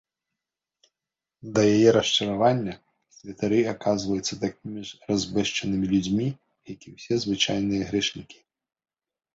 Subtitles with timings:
[1.57, 2.73] Да яе расчаравання,
[3.17, 6.27] святары аказваюцца такімі ж разбэшчанымі людзьмі
[6.73, 8.39] як і ўсе звычайныя грэшнікі.